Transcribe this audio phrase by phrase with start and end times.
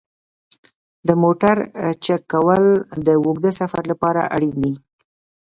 [1.07, 1.57] د موټر
[2.05, 2.63] چک کول
[3.07, 4.73] د اوږده سفر لپاره اړین دي.